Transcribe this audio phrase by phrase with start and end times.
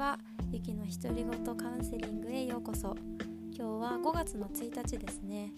[0.00, 0.18] は
[0.50, 2.96] ゆきの独り言カウンセリングへようこそ。
[3.54, 5.52] 今日は5月の1日ですね。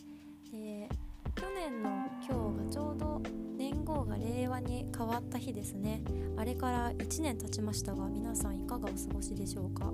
[0.50, 0.88] で
[1.36, 1.88] 去年の
[2.28, 3.22] 今日がちょうど
[3.56, 6.02] 年号が令和に変わった日ですね。
[6.36, 9.84] あれから1年経ちましたが皆さんいかがお過ごしでしょうか、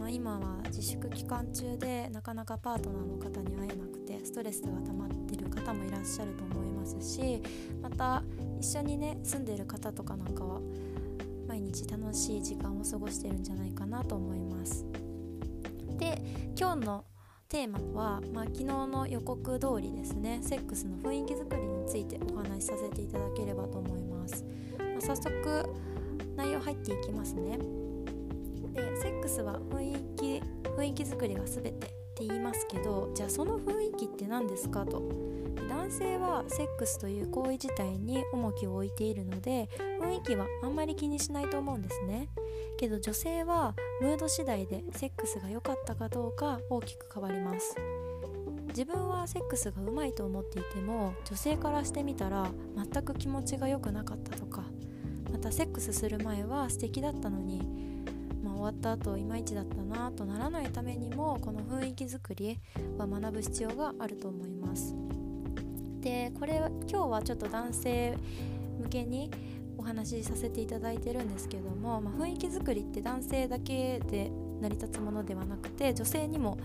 [0.00, 7.40] まあ、今は自粛期間中でなかなかパートナーの方に会えなくてストレスが溜まってる方もいらっしゃると思いますし
[7.80, 8.24] また
[8.58, 10.60] 一緒にね住んでる方とかなんかは
[11.52, 14.86] 毎日楽しい時間を過ごしてるんじゃないかなと思います。
[15.98, 16.18] で
[16.58, 17.04] 今日の
[17.46, 20.40] テーマは、まあ、昨日の予告通りですね。
[20.42, 24.46] セックスの雰囲気作りについてお話しさせていただければと思います、
[24.78, 25.68] まあ、早速
[26.36, 27.58] 内容入っていきますね。
[28.72, 30.42] でセックスは雰囲気
[30.76, 31.74] 雰囲気作りが全てっ
[32.14, 35.02] て言いますけどじゃあその雰囲気って何ですかと。
[35.68, 39.68] 男性はセックスという行為自体に重きを置いているので
[40.00, 42.28] 雰囲気はあんまり気にしないと思うんですね。
[42.78, 47.76] けど女性はムード次第でセックスが良かったかどうか大きく変わります。
[48.68, 54.64] 自分はセックスがうまいと思っていても女性からしてみたら全く気持ちが良くなかったとか。
[55.32, 57.91] またセックスする前は素敵だったのに、
[58.62, 62.60] 終わった後いまいちだったなとならないためにもこの雰囲気作り
[62.96, 64.94] は学ぶ必要があると思います。
[66.00, 68.16] でこれは今日はちょっと男性
[68.80, 69.32] 向けに
[69.76, 74.30] お話しさせていただいてるんですけども、まあ、雰囲気作りって男性だけで
[74.60, 76.56] 成り立つものではなくて女性にも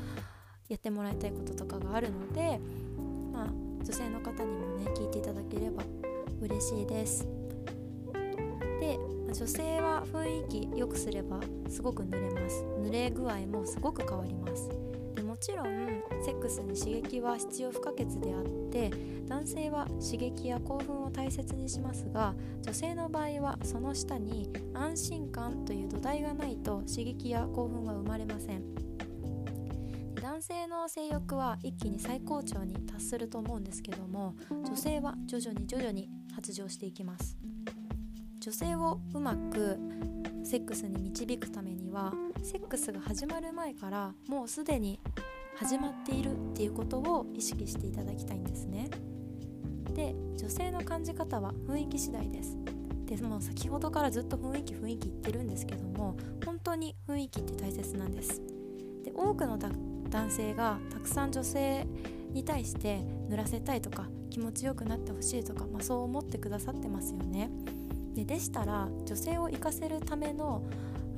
[0.69, 2.59] やってもらいたいこととかがあるので、
[3.33, 3.47] まあ、
[3.83, 5.83] 女性の方にもね聞いていただければ
[6.41, 7.27] 嬉しいです。
[8.79, 8.99] で
[9.33, 11.39] 女性は雰囲気良くすれば
[11.69, 12.63] すごく濡れます。
[12.81, 14.69] 濡れ具合もすごく変わります。
[15.15, 15.67] でもちろん
[16.23, 18.91] セックスに刺激は必要不可欠であって
[19.27, 28.63] 男性は刺激や興奮を大切にしますが女性の場合はその下に安心感という土台がないと刺激や興奮は生まれません。
[30.21, 37.37] 男性の性欲は一気に最高潮に達すると思うんですけども女性は徐々に徐々に発情していきます。
[38.47, 39.77] 女性をうまく
[40.45, 45.01] セックスに導くためにはセックスが始まる前からもうすでに
[45.57, 48.89] 始まっているっていうことを意識していただきたいんですね。
[49.93, 52.57] で女性の感じ方は雰囲気次第です。
[53.05, 56.15] でも先ほどからずっと雰囲気雰囲気言ってるんですけども
[56.45, 58.41] 本当に雰囲気って大切なんです。
[59.03, 61.85] で多くの男性がたくさん女性
[62.31, 67.51] に対して濡らせたいとか気持ちよくなってほしいとか、まあ、そう思ってくださってますよね。
[68.17, 70.63] ででしたら女性を生かせるための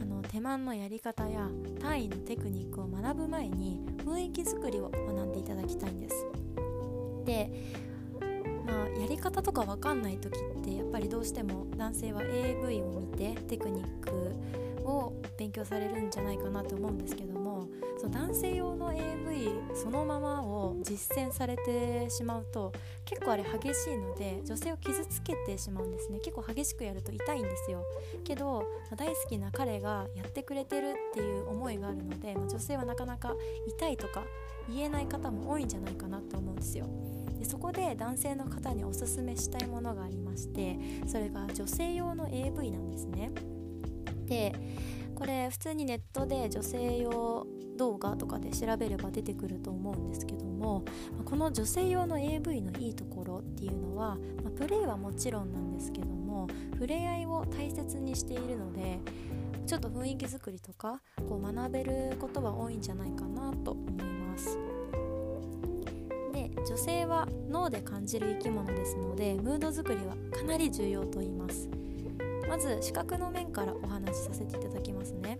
[0.02, 1.50] あの手間のやり方や
[1.82, 6.26] 単位のテクニックを学ぶ前に雰囲気作りを学んでいただきたいんです。
[7.26, 7.52] で
[8.66, 14.12] まあやり方とか分かんない時ってやっぱりどうしても男性は AV を見てテクニック
[14.86, 17.39] を勉強されるんじゃないかなと思うんですけど
[18.00, 22.72] その男性用の AV そのままを実践されてしまうと
[23.04, 26.20] 結構あれ激しいので女性を傷つけてしまうんですね。
[26.20, 27.84] 結構激しくやると痛いんですよ。
[28.24, 28.64] けど
[28.96, 33.34] 大好きな彼がやってくれてるっていう思いがあるのでま女性はなかなか
[33.68, 34.24] 痛いとか
[34.70, 36.86] 言えない方も多いんじゃないかなと思うんですよ。
[37.38, 43.32] でそこで男性の方におすすめしたいものがありましてそれが女性用の AV なんですね。
[44.26, 44.54] で
[45.16, 47.46] これ普通にネットで女性用
[47.80, 50.84] 動画とかで調べれば出てくると思うんですけども
[51.24, 59.00] この女性用の AV のいいところっていうのは、まプレイはもちろんなんですけども触れ合いを大切にしているので
[59.66, 64.58] ちょっと雰囲気作りとかこう学べることは多いんじゃないかなと思います。
[66.34, 71.70] で女性は脳で感じる生き物ですのでムード作りはかなり重要と言います。
[72.50, 75.40] まず視覚の面からお話しさせていただきますね。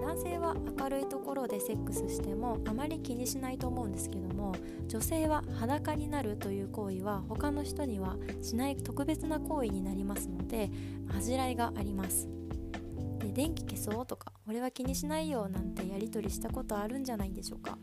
[0.00, 4.54] 男性は明るいところでセックスしてもあまり気にしないと思うんですけども
[4.88, 10.70] 女性は裸になるという行為は他の人にはしない特別な行為になりますので
[11.08, 12.28] 恥じらいがあります。
[13.18, 17.78] で電気消そうとか俺は気にしないよなんてやり取りしたことあるんじゃないんでしょうか。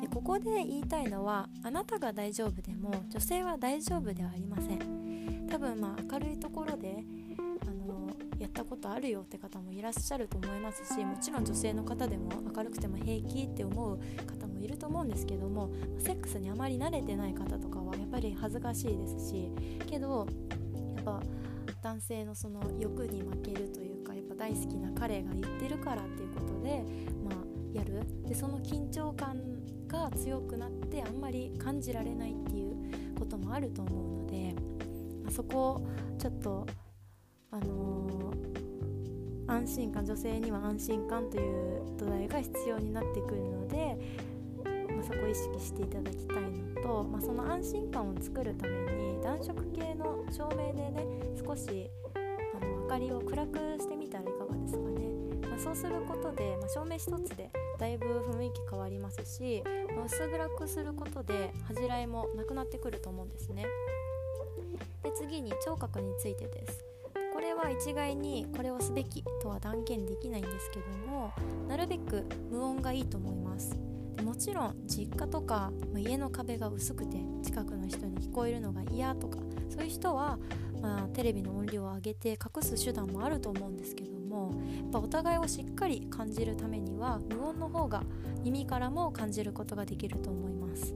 [0.00, 5.46] でここで言いたいのはあなたが大丈夫でも女性は大丈夫ではありません。
[5.48, 7.04] 多分まあ明るいところで
[8.48, 19.52] やったことあるよって方もいらっしゃると思いますしもちろん女性の方でも明るくても平気って思う方もいると思うんですけどもセックスにあまり慣れてない方とかはやっぱり恥ずかしいですし
[19.86, 20.26] けど
[20.96, 21.20] やっぱ
[21.82, 26.82] 男性のその欲に負けるというかやっぱ大好きな彼が言ってるからっていうことで
[27.24, 27.34] まあ
[27.72, 28.02] やる。
[28.26, 29.36] でその緊張感
[29.86, 34.54] が強くなってあんまり感じられないっていうこともあると思うので、
[35.22, 35.86] まあ、そこを
[36.18, 36.66] ちょっと
[37.50, 37.97] あのー、
[39.58, 43.98] 安心感女性には安心感という土台が必要になってくるので、
[44.94, 51.04] まあ、そこを意識していただきたいのと、まあ、その安心感を作るために暖色系の照明でね
[51.44, 57.50] 少しあの明かりを暗くしてみたらいかがですかね、まあ、そうすることで、ま照明一つで
[57.80, 59.64] だいぶ雰囲気変わりますし、
[59.96, 63.66] ま薄暗くすることで恥じらいもなくなってくると思うんですね。
[65.02, 66.87] で次に聴覚についてです。
[67.60, 71.32] は一概にこれをすべきとは断言できないんですけども
[71.68, 73.78] なるべく無音がいいと思います。
[74.16, 79.38] でもちろん実家とか家の壁が薄くて近くの人に聞こえるのが嫌とか
[79.68, 80.38] そういう人は、
[80.82, 88.02] まあ、テレビの音量を上げて隠す手段もあると思うんですけどもやっぱお互いをしっかり感じるためには無音の方が
[88.42, 90.94] 耳からも感じることができると思います。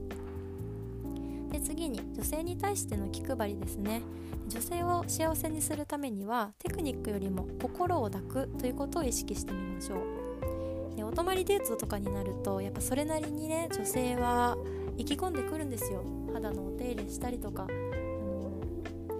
[1.63, 4.01] 次に女性に対しての気配りですね。
[4.47, 10.95] 女性を幸せにするためにはテクニックよりも心を抱くということを意識してみましょう。
[10.95, 14.57] でお泊まりデートとかになるとやっぱそれなりにね女性は
[14.97, 16.03] 意気込んでくるんですよ。
[16.33, 18.51] 肌のお手入れしたりとかあの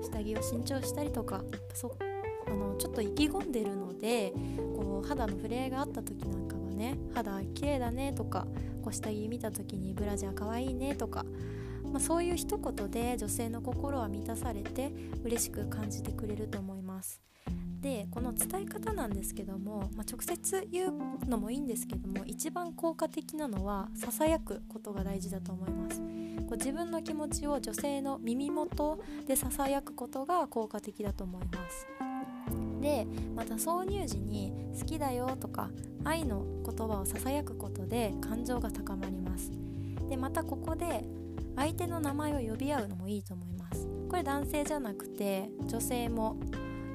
[0.01, 1.44] 下着を新調したりとか
[1.74, 1.96] そ
[2.48, 4.34] あのちょっと意気込んでるので
[4.75, 8.48] こう肌の触れ合いがあった時なんかはね肌綺麗だねとか
[8.84, 11.25] こう下着見た時にブラジャーかわいいねとか
[11.94, 14.92] まあ、そういう一言で女性の心は満たされて
[15.24, 17.22] 嬉しく感じてくれると思います。
[17.81, 20.94] でこの伝え方なんですけども、まあ、直接言う
[21.28, 26.00] のもいいんですけども一番効果的なのはささやくことが大事だと思います。
[26.00, 31.88] こう自分の気持ちを女性の耳元でささやくことが効果的だと思います。
[32.81, 33.06] で
[33.36, 35.69] また挿入時に「好きだよ」とか
[36.04, 39.51] 愛の言葉をささやくことで感情が高まります。
[40.10, 41.06] でまたここで
[41.56, 43.88] 相手の名前を呼び合うのもいいと思います。
[44.10, 46.38] これ男性じゃなくて女性も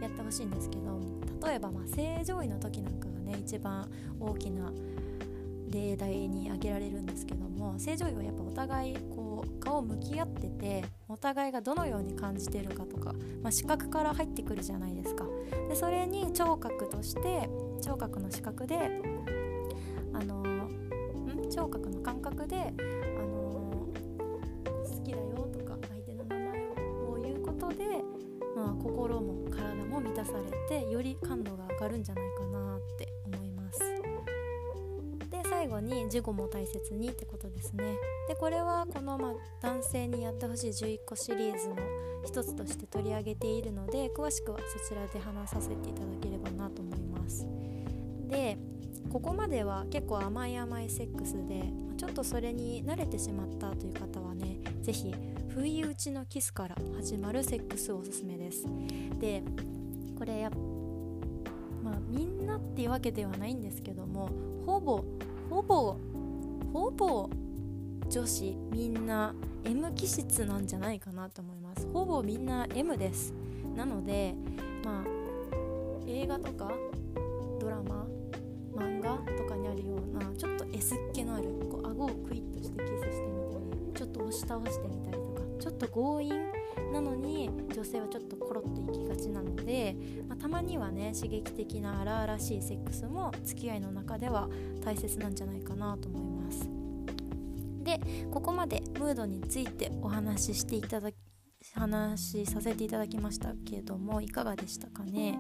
[0.00, 1.00] やってほしいんですけど
[1.44, 3.90] 例えばま正常位の時なんかがね一番
[4.20, 4.72] 大きな
[5.70, 13.12] 例題に挙げられるんですけども正常位はやっぱお互いこう顔向き合っててお互いがどのように感じてるかとか、
[13.43, 15.25] まあ、視覚から入ってくるじゃないですか。
[15.69, 17.50] でそれに聴覚として
[17.82, 19.02] 聴覚の視覚で
[20.12, 21.50] あのん？
[21.50, 22.72] 聴覚の感覚で
[30.18, 33.78] 体も満たされてより感度が上がるんじゃないかなって思います。
[35.30, 37.84] で最後に事後も大切にってことですね。
[38.28, 41.76] でこれはこの、ま男性にやってほしい11個シリーズの
[42.24, 47.46] 一つとして取り上げているので詳しくはそちらで話させていただければなと思います。
[48.28, 48.58] で
[49.10, 55.14] ここまでは結構甘い甘いセックスでちょっとそれに慣れてしまったという方はね是非
[55.48, 58.64] 不意打ちのキスから始まるセックスおすすめです。
[59.18, 59.42] で
[60.18, 60.50] これや
[61.82, 64.30] まあみんなっていうわけではないんですけども
[64.66, 65.04] ほぼ
[65.48, 65.96] ほぼ
[66.72, 67.30] ほぼ
[68.10, 69.32] 女子みんな
[69.64, 71.86] M 気質なんじゃないかなと思います。
[71.92, 73.32] ほぼみんな M です。
[73.76, 74.34] なので
[74.84, 75.18] まあ
[76.06, 76.72] 映画とか
[77.60, 78.06] ドラマ
[78.74, 86.32] 漫画とかにあるようなちょっと S っ気のあるこう顎をクイッとしてキスしてみたりちょっと押し倒してみたりとかちょっと強引
[86.93, 89.97] なのに女性はちょっとコロッといきがちなので、
[90.28, 94.49] まあ、たまにはね刺激的な荒々しいセックスも付き合いの中では
[94.85, 96.68] 大切なんじゃないかなと思います。
[97.83, 101.14] でここまでムードについてお話ししていただき
[101.75, 105.38] 話させていただきましたけれどもいかがでしたかね？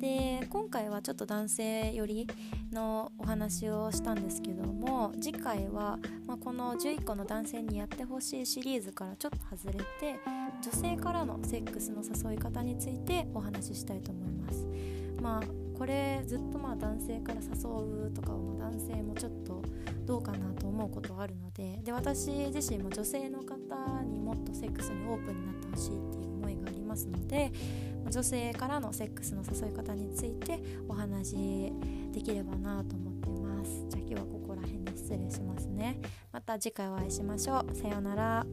[0.00, 2.26] で今回はちょっと男性寄り
[2.74, 10.18] のお話をしたんですけども次回は、まあ、この11個の男性にやってほしいシリーズからちょっと外れて
[10.60, 14.66] 女性からのセックスの誘い方についてお話ししたいと思います。
[15.22, 15.42] まあ
[15.78, 19.62] これずっとまあ男性から誘うとかは男性もちょっと
[20.04, 27.52] どうかなと思うことはあるのでで私自身も女性の方にもっとセックスにオープンになってほしいっていう思いがありますので
[28.10, 31.72] 女性からのセックスの誘い方についてお話
[32.12, 33.86] できればなと思ってます。
[33.88, 35.98] じゃあ今日はここら辺で失礼しますね。
[36.32, 37.74] また次回お会いしましょう。
[37.74, 38.46] さようなら。